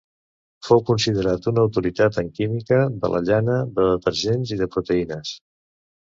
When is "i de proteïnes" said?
4.55-5.35